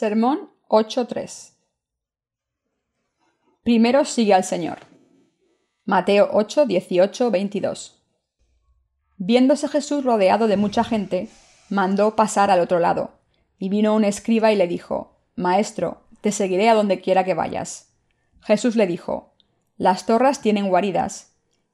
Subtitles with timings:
[0.00, 1.54] Sermón 8.3
[3.64, 4.78] Primero sigue al Señor.
[5.86, 8.00] Mateo 8, 18, 22.
[9.16, 11.28] Viéndose Jesús rodeado de mucha gente,
[11.68, 13.18] mandó pasar al otro lado,
[13.58, 17.88] y vino un escriba y le dijo, Maestro, te seguiré a donde quiera que vayas.
[18.40, 19.34] Jesús le dijo,
[19.78, 21.32] Las torras tienen guaridas,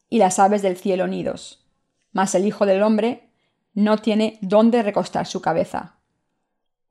[0.08, 1.66] y las aves del cielo nidos,
[2.12, 3.28] mas el Hijo del hombre
[3.74, 5.98] no tiene dónde recostar su cabeza.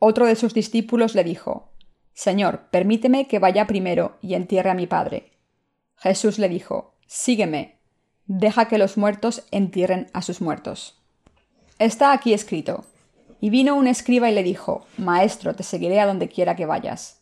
[0.06, 1.72] Otro de sus discípulos le dijo,
[2.14, 5.32] Señor, permíteme que vaya primero y entierre a mi padre.
[5.96, 7.80] Jesús le dijo, Sígueme,
[8.26, 11.02] deja que los muertos entierren a sus muertos.
[11.80, 12.84] Está aquí escrito.
[13.40, 17.22] Y vino un escriba y le dijo, Maestro, te seguiré a donde quiera que vayas.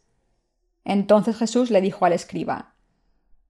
[0.83, 2.73] Entonces Jesús le dijo al escriba,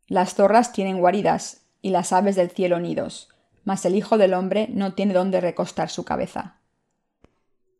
[0.07, 3.29] Las zorras tienen guaridas y las aves del cielo nidos,
[3.63, 6.60] mas el Hijo del hombre no tiene dónde recostar su cabeza.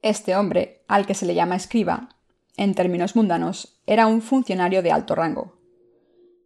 [0.02, 2.10] Este hombre, al que se le llama escriba,
[2.58, 5.60] en términos mundanos, era un funcionario de alto rango.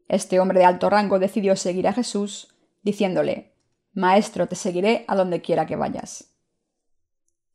[0.09, 3.53] Este hombre de alto rango decidió seguir a Jesús, diciéndole,
[3.93, 6.35] Maestro, te seguiré a donde quiera que vayas.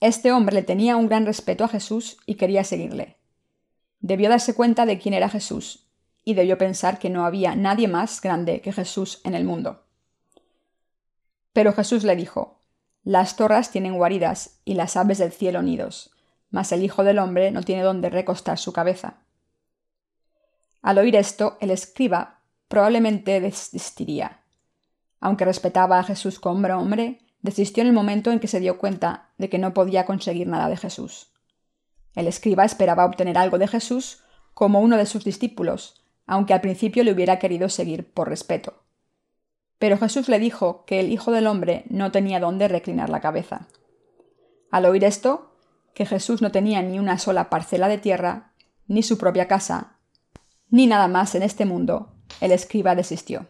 [0.00, 3.18] Este hombre le tenía un gran respeto a Jesús y quería seguirle.
[4.00, 5.86] Debió darse cuenta de quién era Jesús,
[6.24, 9.84] y debió pensar que no había nadie más grande que Jesús en el mundo.
[11.52, 12.59] Pero Jesús le dijo,
[13.02, 16.10] las torras tienen guaridas y las aves del cielo nidos,
[16.50, 19.18] mas el Hijo del hombre no tiene dónde recostar su cabeza.
[20.82, 24.42] Al oír esto, el escriba probablemente desistiría.
[25.20, 29.30] Aunque respetaba a Jesús como hombre, desistió en el momento en que se dio cuenta
[29.38, 31.32] de que no podía conseguir nada de Jesús.
[32.14, 34.22] El escriba esperaba obtener algo de Jesús
[34.54, 38.82] como uno de sus discípulos, aunque al principio le hubiera querido seguir por respeto.
[39.80, 43.66] Pero Jesús le dijo que el Hijo del Hombre no tenía dónde reclinar la cabeza.
[44.70, 45.56] Al oír esto,
[45.94, 48.52] que Jesús no tenía ni una sola parcela de tierra,
[48.88, 49.96] ni su propia casa,
[50.68, 53.46] ni nada más en este mundo, el escriba desistió.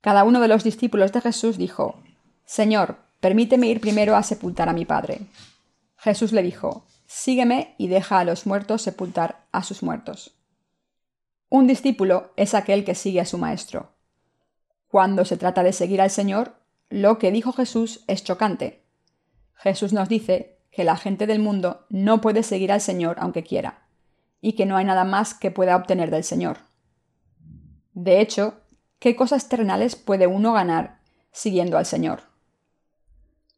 [0.00, 2.02] Cada uno de los discípulos de Jesús dijo,
[2.44, 5.20] Señor, permíteme ir primero a sepultar a mi Padre.
[5.96, 10.34] Jesús le dijo, Sígueme y deja a los muertos sepultar a sus muertos.
[11.48, 13.95] Un discípulo es aquel que sigue a su Maestro.
[14.88, 16.54] Cuando se trata de seguir al Señor,
[16.88, 18.84] lo que dijo Jesús es chocante.
[19.54, 23.88] Jesús nos dice que la gente del mundo no puede seguir al Señor aunque quiera,
[24.40, 26.58] y que no hay nada más que pueda obtener del Señor.
[27.94, 28.60] De hecho,
[28.98, 31.00] ¿qué cosas terrenales puede uno ganar
[31.32, 32.20] siguiendo al Señor?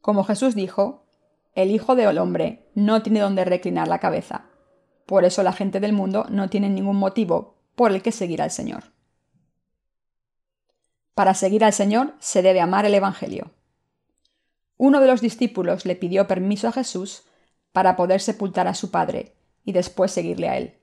[0.01, 1.07] Como Jesús dijo,
[1.55, 4.47] el Hijo del Hombre no tiene donde reclinar la cabeza.
[5.07, 8.51] Por eso la gente del mundo no tiene ningún motivo por el que seguir al
[8.51, 8.85] Señor.
[11.19, 13.51] Para seguir al Señor se debe amar el Evangelio.
[14.77, 17.25] Uno de los discípulos le pidió permiso a Jesús
[17.73, 19.35] para poder sepultar a su padre
[19.65, 20.79] y después seguirle a él.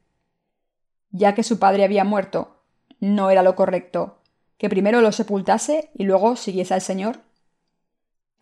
[1.09, 2.66] Ya que su padre había muerto,
[3.00, 4.19] ¿no era lo correcto
[4.57, 7.22] que primero lo sepultase y luego siguiese al Señor?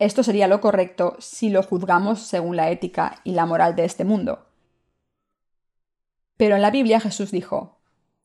[0.00, 4.02] Esto sería lo correcto si lo juzgamos según la ética y la moral de este
[4.02, 4.48] mundo.
[6.36, 7.78] Pero en la Biblia Jesús dijo,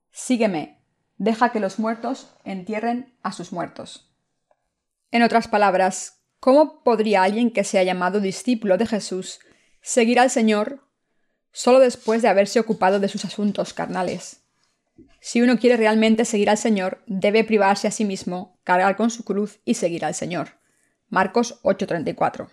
[0.10, 0.79] Sígueme
[1.20, 4.10] deja que los muertos entierren a sus muertos.
[5.12, 9.40] En otras palabras, ¿cómo podría alguien que sea llamado discípulo de Jesús
[9.82, 10.84] seguir al Señor
[11.52, 14.42] solo después de haberse ocupado de sus asuntos carnales?
[15.20, 19.26] Si uno quiere realmente seguir al Señor, debe privarse a sí mismo, cargar con su
[19.26, 20.60] cruz y seguir al Señor.
[21.10, 22.50] Marcos 8:34.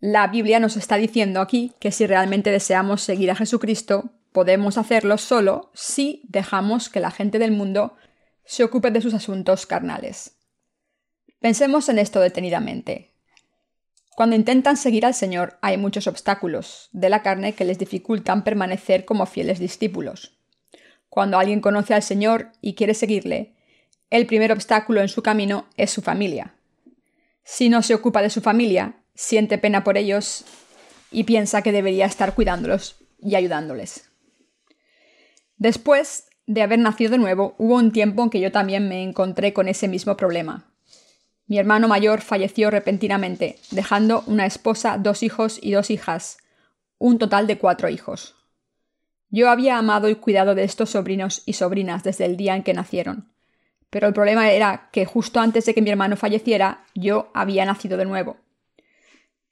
[0.00, 5.18] La Biblia nos está diciendo aquí que si realmente deseamos seguir a Jesucristo, podemos hacerlo
[5.18, 7.96] solo si dejamos que la gente del mundo
[8.44, 10.36] se ocupe de sus asuntos carnales.
[11.40, 13.12] Pensemos en esto detenidamente.
[14.16, 19.04] Cuando intentan seguir al Señor hay muchos obstáculos de la carne que les dificultan permanecer
[19.04, 20.36] como fieles discípulos.
[21.08, 23.54] Cuando alguien conoce al Señor y quiere seguirle,
[24.10, 26.54] el primer obstáculo en su camino es su familia.
[27.44, 30.44] Si no se ocupa de su familia, siente pena por ellos
[31.10, 34.07] y piensa que debería estar cuidándolos y ayudándoles.
[35.58, 39.52] Después de haber nacido de nuevo, hubo un tiempo en que yo también me encontré
[39.52, 40.64] con ese mismo problema.
[41.46, 46.38] Mi hermano mayor falleció repentinamente, dejando una esposa, dos hijos y dos hijas,
[46.98, 48.34] un total de cuatro hijos.
[49.30, 52.74] Yo había amado y cuidado de estos sobrinos y sobrinas desde el día en que
[52.74, 53.32] nacieron,
[53.90, 57.96] pero el problema era que justo antes de que mi hermano falleciera, yo había nacido
[57.96, 58.36] de nuevo.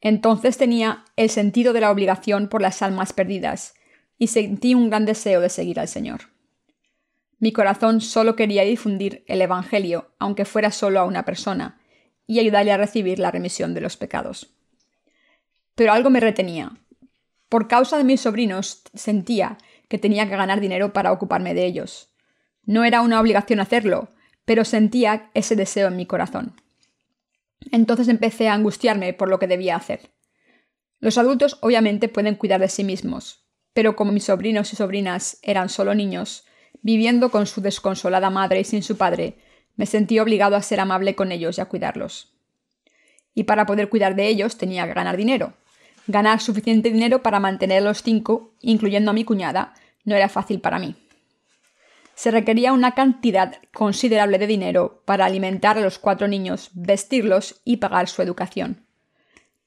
[0.00, 3.74] Entonces tenía el sentido de la obligación por las almas perdidas,
[4.18, 6.22] y sentí un gran deseo de seguir al Señor.
[7.38, 11.80] Mi corazón solo quería difundir el Evangelio, aunque fuera solo a una persona,
[12.26, 14.54] y ayudarle a recibir la remisión de los pecados.
[15.74, 16.72] Pero algo me retenía.
[17.48, 19.58] Por causa de mis sobrinos sentía
[19.88, 22.10] que tenía que ganar dinero para ocuparme de ellos.
[22.64, 24.10] No era una obligación hacerlo,
[24.44, 26.60] pero sentía ese deseo en mi corazón.
[27.70, 30.10] Entonces empecé a angustiarme por lo que debía hacer.
[30.98, 33.45] Los adultos obviamente pueden cuidar de sí mismos,
[33.76, 36.46] pero como mis sobrinos y sobrinas eran solo niños,
[36.80, 39.36] viviendo con su desconsolada madre y sin su padre,
[39.76, 42.32] me sentí obligado a ser amable con ellos y a cuidarlos.
[43.34, 45.52] Y para poder cuidar de ellos tenía que ganar dinero.
[46.06, 49.74] Ganar suficiente dinero para mantener a los cinco, incluyendo a mi cuñada,
[50.06, 50.94] no era fácil para mí.
[52.14, 57.76] Se requería una cantidad considerable de dinero para alimentar a los cuatro niños, vestirlos y
[57.76, 58.86] pagar su educación.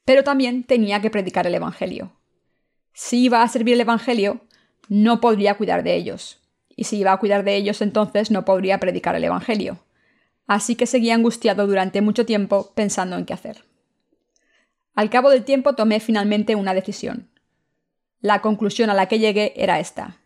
[0.04, 2.19] Pero también tenía que predicar el Evangelio.
[3.00, 4.42] Si iba a servir el Evangelio,
[4.90, 6.40] no podría cuidar de ellos.
[6.76, 9.80] Y si iba a cuidar de ellos, entonces no podría predicar el Evangelio
[10.50, 13.64] así que seguía angustiado durante mucho tiempo pensando en qué hacer.
[14.96, 17.30] Al cabo del tiempo tomé finalmente una decisión.
[18.20, 20.18] La conclusión a la que llegué era esta.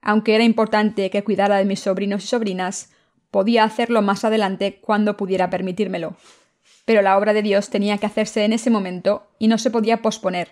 [0.00, 2.92] Aunque era importante que cuidara de mis sobrinos y sobrinas,
[3.32, 6.16] podía hacerlo más adelante cuando pudiera permitírmelo.
[6.84, 10.02] Pero la obra de Dios tenía que hacerse en ese momento y no se podía
[10.02, 10.50] posponer,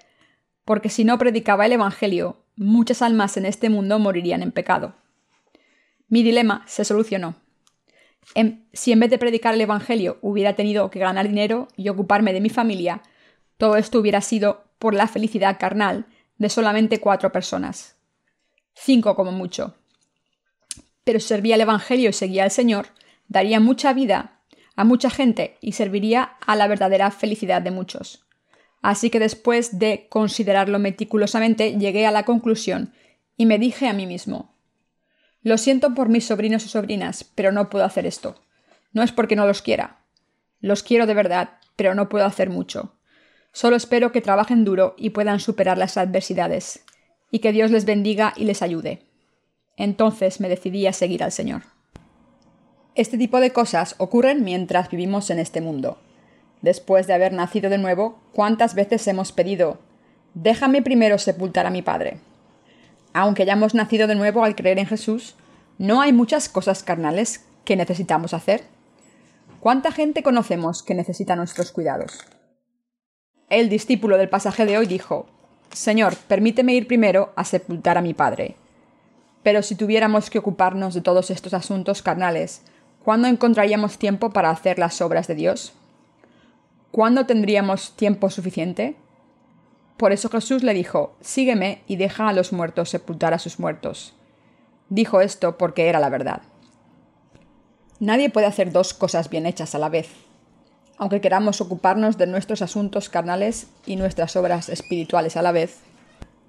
[0.67, 4.95] porque si no predicaba el Evangelio, muchas almas en este mundo morirían en pecado.
[6.09, 7.37] Mi dilema se solucionó
[8.73, 12.41] si en vez de predicar el Evangelio hubiera tenido que ganar dinero y ocuparme de
[12.41, 13.03] mi familia,
[13.57, 16.07] todo esto hubiera sido por la felicidad carnal
[16.39, 17.97] de solamente cuatro personas.
[18.75, 19.75] Cinco como mucho.
[21.05, 22.89] Pero si servía el Evangelio y seguía al Señor,
[23.29, 24.41] daría mucha vida
[24.75, 28.26] a mucha gente y serviría a la verdadera felicidad de muchos.
[28.87, 32.93] Así que después de considerarlo meticulosamente, llegué a la conclusión
[33.37, 34.55] y me dije a mí mismo,
[35.43, 38.41] lo siento por mis sobrinos y sobrinas, pero no puedo hacer esto.
[38.93, 39.99] No es porque no los quiera.
[40.61, 42.95] Los quiero de verdad, pero no puedo hacer mucho.
[43.51, 46.85] Solo espero que trabajen duro y puedan superar las adversidades,
[47.33, 49.03] y que Dios les bendiga y les ayude.
[49.77, 51.63] Entonces me decidí a seguir al Señor.
[52.95, 55.99] Este tipo de cosas ocurren mientras vivimos en este mundo.
[56.63, 59.79] Después de haber nacido de nuevo, ¿cuántas veces hemos pedido,
[60.35, 62.19] déjame primero sepultar a mi padre?
[63.17, 65.37] aunque hayamos nacido de nuevo al creer en Jesús,
[65.79, 68.65] ¿no hay muchas cosas carnales que necesitamos hacer?
[69.59, 72.19] ¿Cuánta gente conocemos que necesita nuestros cuidados?
[73.49, 75.25] El discípulo del pasaje de hoy dijo,
[75.73, 78.57] Señor, permíteme ir primero a sepultar a mi padre.
[79.43, 82.61] Pero si tuviéramos que ocuparnos de todos estos asuntos carnales,
[83.03, 85.73] ¿cuándo encontraríamos tiempo para hacer las obras de Dios?
[86.91, 88.97] ¿Cuándo tendríamos tiempo suficiente?
[89.97, 94.15] Por eso Jesús le dijo, Sígueme y deja a los muertos sepultar a sus muertos.
[94.89, 96.43] Dijo esto porque era la verdad.
[97.99, 100.09] Nadie puede hacer dos cosas bien hechas a la vez.
[100.99, 105.81] Aunque queramos ocuparnos de nuestros asuntos carnales y nuestras obras espirituales a la vez,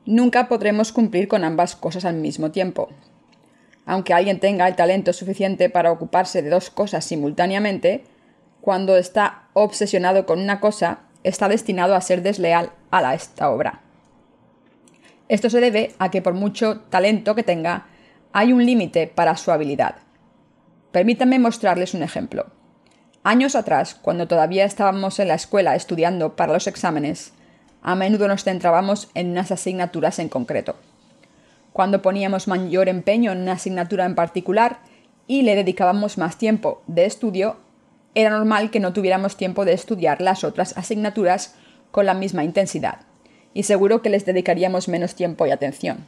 [0.06, 2.90] nunca podremos cumplir con ambas cosas al mismo tiempo.
[3.86, 8.04] Aunque alguien tenga el talento suficiente para ocuparse de dos cosas simultáneamente,
[8.68, 13.80] cuando está obsesionado con una cosa, está destinado a ser desleal a esta obra.
[15.30, 17.86] Esto se debe a que por mucho talento que tenga,
[18.34, 19.96] hay un límite para su habilidad.
[20.92, 22.48] Permítanme mostrarles un ejemplo.
[23.24, 27.32] Años atrás, cuando todavía estábamos en la escuela estudiando para los exámenes,
[27.82, 30.76] a menudo nos centrábamos en unas asignaturas en concreto.
[31.72, 34.80] Cuando poníamos mayor empeño en una asignatura en particular
[35.26, 37.66] y le dedicábamos más tiempo de estudio,
[38.18, 41.54] era normal que no tuviéramos tiempo de estudiar las otras asignaturas
[41.92, 43.02] con la misma intensidad,
[43.54, 46.04] y seguro que les dedicaríamos menos tiempo y atención.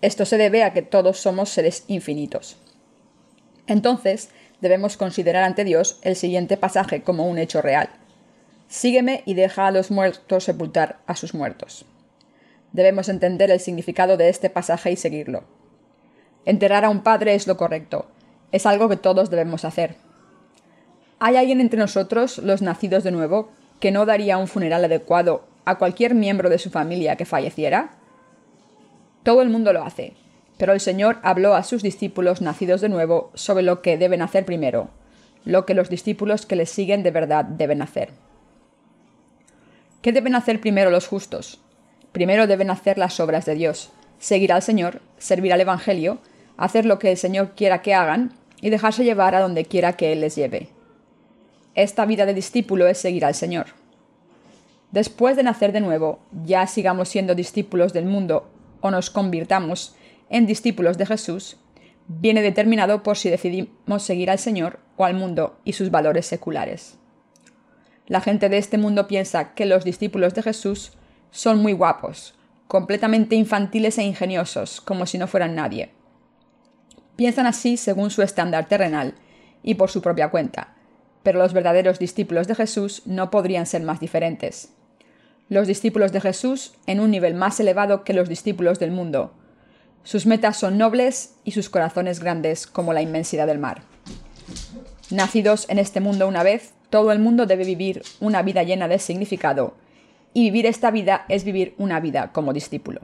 [0.00, 2.56] Esto se debe a que todos somos seres infinitos.
[3.66, 4.30] Entonces,
[4.62, 7.90] debemos considerar ante Dios el siguiente pasaje como un hecho real.
[8.68, 11.84] Sígueme y deja a los muertos sepultar a sus muertos.
[12.72, 15.44] Debemos entender el significado de este pasaje y seguirlo.
[16.46, 18.06] Enterrar a un padre es lo correcto,
[18.50, 20.07] es algo que todos debemos hacer.
[21.20, 25.76] ¿Hay alguien entre nosotros, los nacidos de nuevo, que no daría un funeral adecuado a
[25.76, 27.90] cualquier miembro de su familia que falleciera?
[29.24, 30.14] Todo el mundo lo hace,
[30.58, 34.44] pero el Señor habló a sus discípulos nacidos de nuevo sobre lo que deben hacer
[34.44, 34.90] primero,
[35.44, 38.10] lo que los discípulos que les siguen de verdad deben hacer.
[40.02, 41.60] ¿Qué deben hacer primero los justos?
[42.12, 46.18] Primero deben hacer las obras de Dios, seguir al Señor, servir al Evangelio,
[46.56, 50.12] hacer lo que el Señor quiera que hagan y dejarse llevar a donde quiera que
[50.12, 50.77] Él les lleve.
[51.78, 53.66] Esta vida de discípulo es seguir al Señor.
[54.90, 59.94] Después de nacer de nuevo, ya sigamos siendo discípulos del mundo o nos convirtamos
[60.28, 61.56] en discípulos de Jesús,
[62.08, 66.98] viene determinado por si decidimos seguir al Señor o al mundo y sus valores seculares.
[68.08, 70.94] La gente de este mundo piensa que los discípulos de Jesús
[71.30, 72.34] son muy guapos,
[72.66, 75.92] completamente infantiles e ingeniosos, como si no fueran nadie.
[77.14, 79.14] Piensan así según su estándar terrenal
[79.62, 80.74] y por su propia cuenta,
[81.28, 84.70] pero los verdaderos discípulos de Jesús no podrían ser más diferentes.
[85.50, 89.34] Los discípulos de Jesús en un nivel más elevado que los discípulos del mundo.
[90.04, 93.82] Sus metas son nobles y sus corazones grandes como la inmensidad del mar.
[95.10, 98.98] Nacidos en este mundo una vez, todo el mundo debe vivir una vida llena de
[98.98, 99.74] significado,
[100.32, 103.02] y vivir esta vida es vivir una vida como discípulo.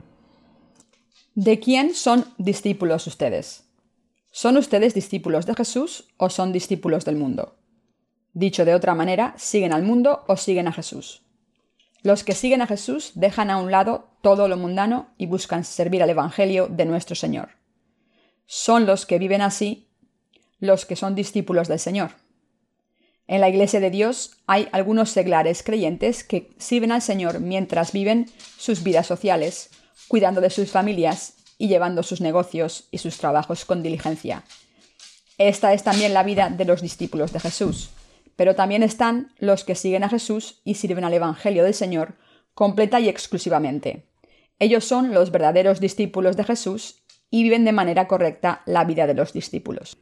[1.34, 3.64] ¿De quién son discípulos ustedes?
[4.30, 7.58] ¿Son ustedes discípulos de Jesús o son discípulos del mundo?
[8.34, 11.22] Dicho de otra manera, ¿siguen al mundo o siguen a Jesús?
[12.02, 16.02] Los que siguen a Jesús dejan a un lado todo lo mundano y buscan servir
[16.02, 17.50] al Evangelio de nuestro Señor.
[18.46, 19.88] Son los que viven así
[20.58, 22.10] los que son discípulos del Señor.
[23.26, 28.30] En la Iglesia de Dios hay algunos seglares creyentes que sirven al Señor mientras viven
[28.58, 29.70] sus vidas sociales,
[30.08, 34.44] cuidando de sus familias y llevando sus negocios y sus trabajos con diligencia.
[35.38, 37.90] Esta es también la vida de los discípulos de Jesús,
[38.36, 42.16] pero también están los que siguen a Jesús y sirven al Evangelio del Señor
[42.54, 44.06] completa y exclusivamente.
[44.58, 49.14] Ellos son los verdaderos discípulos de Jesús y viven de manera correcta la vida de
[49.14, 49.96] los discípulos.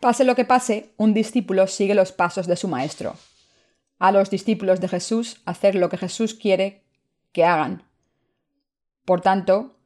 [0.00, 3.14] Pase lo que pase, un discípulo sigue los pasos de su maestro.
[4.00, 6.82] A los discípulos de Jesús hacer lo que Jesús quiere
[7.30, 7.84] que hagan.
[9.04, 9.76] Por tanto,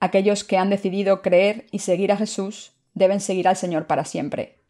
[0.00, 4.62] aquellos que han decidido creer y seguir a Jesús deben seguir al Señor para siempre.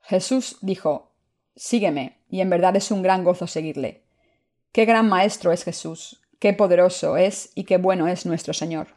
[0.00, 1.13] Jesús dijo,
[1.56, 4.02] Sígueme, y en verdad es un gran gozo seguirle.
[4.72, 8.88] Qué gran Maestro es Jesús, qué poderoso es y qué bueno es nuestro Señor.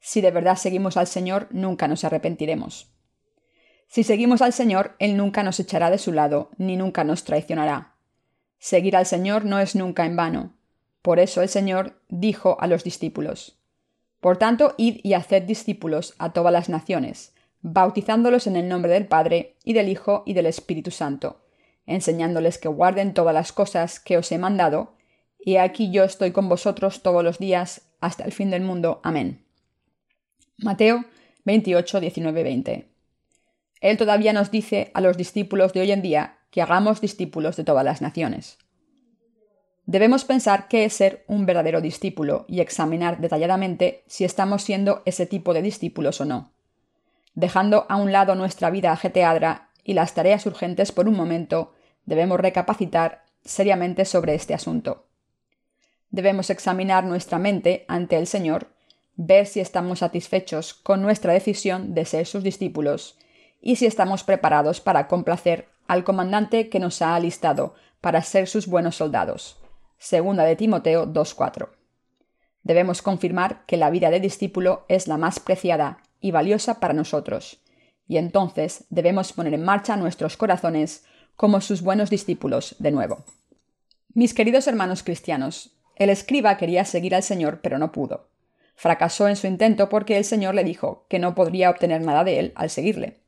[0.00, 2.90] Si de verdad seguimos al Señor, nunca nos arrepentiremos.
[3.88, 7.92] Si seguimos al Señor, Él nunca nos echará de su lado, ni nunca nos traicionará.
[8.58, 10.54] Seguir al Señor no es nunca en vano.
[11.02, 13.58] Por eso el Señor dijo a los discípulos,
[14.20, 19.06] Por tanto, id y haced discípulos a todas las naciones, bautizándolos en el nombre del
[19.06, 21.42] Padre, y del Hijo, y del Espíritu Santo,
[21.94, 24.96] enseñándoles que guarden todas las cosas que os he mandado,
[25.38, 29.00] y aquí yo estoy con vosotros todos los días hasta el fin del mundo.
[29.02, 29.44] Amén.
[30.58, 31.04] Mateo
[31.44, 32.88] 28, 19, 20.
[33.80, 37.64] Él todavía nos dice a los discípulos de hoy en día que hagamos discípulos de
[37.64, 38.58] todas las naciones.
[39.86, 45.26] Debemos pensar qué es ser un verdadero discípulo y examinar detalladamente si estamos siendo ese
[45.26, 46.52] tipo de discípulos o no.
[47.34, 51.72] Dejando a un lado nuestra vida ajeteadra y las tareas urgentes por un momento,
[52.04, 55.06] debemos recapacitar seriamente sobre este asunto.
[56.10, 58.68] Debemos examinar nuestra mente ante el Señor,
[59.16, 63.18] ver si estamos satisfechos con nuestra decisión de ser sus discípulos
[63.60, 68.66] y si estamos preparados para complacer al comandante que nos ha alistado para ser sus
[68.66, 69.58] buenos soldados.
[69.98, 71.68] Segunda de Timoteo 2.4.
[72.62, 77.60] Debemos confirmar que la vida de discípulo es la más preciada y valiosa para nosotros,
[78.06, 81.04] y entonces debemos poner en marcha nuestros corazones
[81.36, 83.24] como sus buenos discípulos de nuevo.
[84.14, 88.28] Mis queridos hermanos cristianos, el escriba quería seguir al Señor, pero no pudo.
[88.74, 92.38] Fracasó en su intento porque el Señor le dijo que no podría obtener nada de
[92.38, 93.20] él al seguirle.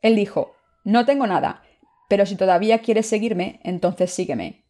[0.00, 1.62] Él dijo, No tengo nada,
[2.08, 4.64] pero si todavía quieres seguirme, entonces sígueme.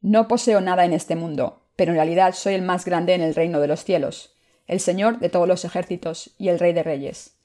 [0.00, 3.34] No poseo nada en este mundo, pero en realidad soy el más grande en el
[3.34, 4.34] reino de los cielos,
[4.66, 7.36] el Señor de todos los ejércitos y el Rey de Reyes.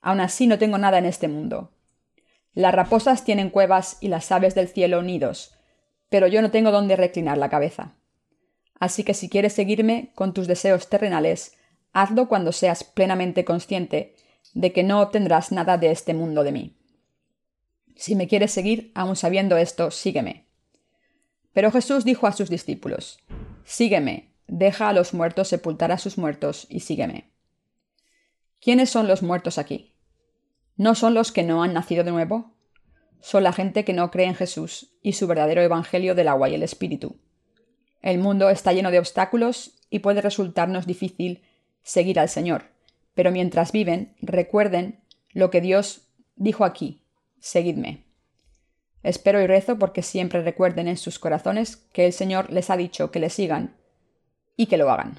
[0.00, 1.72] Aun así no tengo nada en este mundo.
[2.58, 5.54] Las raposas tienen cuevas y las aves del cielo nidos,
[6.08, 7.94] pero yo no tengo dónde reclinar la cabeza.
[8.80, 11.56] Así que si quieres seguirme con tus deseos terrenales,
[11.92, 14.16] hazlo cuando seas plenamente consciente
[14.54, 16.76] de que no obtendrás nada de este mundo de mí.
[17.94, 20.48] Si me quieres seguir, aun sabiendo esto, sígueme.
[21.52, 23.20] Pero Jesús dijo a sus discípulos,
[23.62, 27.30] Sígueme, deja a los muertos sepultar a sus muertos y sígueme.
[28.60, 29.94] ¿Quiénes son los muertos aquí?
[30.78, 32.54] ¿No son los que no han nacido de nuevo?
[33.20, 36.54] Son la gente que no cree en Jesús y su verdadero Evangelio del agua y
[36.54, 37.16] el Espíritu.
[38.00, 41.42] El mundo está lleno de obstáculos y puede resultarnos difícil
[41.82, 42.78] seguir al Señor
[43.18, 45.00] pero mientras viven, recuerden
[45.32, 46.02] lo que Dios
[46.36, 47.02] dijo aquí,
[47.40, 48.04] seguidme.
[49.02, 53.10] Espero y rezo porque siempre recuerden en sus corazones que el Señor les ha dicho
[53.10, 53.74] que le sigan
[54.56, 55.18] y que lo hagan.